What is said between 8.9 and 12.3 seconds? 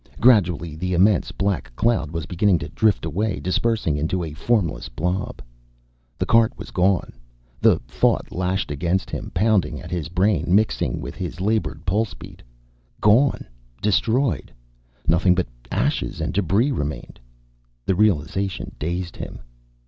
him, pounding at his brain, mixing with his labored pulse